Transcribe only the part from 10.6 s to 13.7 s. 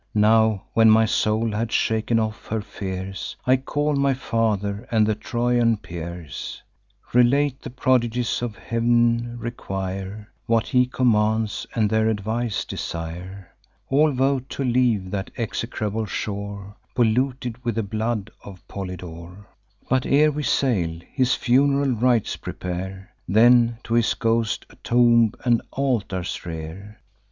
he commands, and their advice desire.